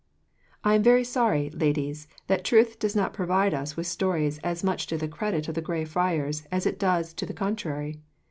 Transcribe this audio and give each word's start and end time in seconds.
"I 0.63 0.73
am 0.73 0.81
very 0.81 1.03
sorry, 1.03 1.51
ladies, 1.51 2.07
that 2.25 2.43
truth 2.43 2.79
does 2.79 2.95
not 2.95 3.13
provide 3.13 3.53
us 3.53 3.77
with 3.77 3.85
stories 3.85 4.39
as 4.39 4.63
much 4.63 4.87
to 4.87 4.97
the 4.97 5.07
credit 5.07 5.47
of 5.47 5.53
the 5.53 5.61
Grey 5.61 5.85
Friars 5.85 6.41
as 6.51 6.65
it 6.65 6.79
does 6.79 7.13
to 7.13 7.25
the 7.27 7.35
contrary. 7.35 8.01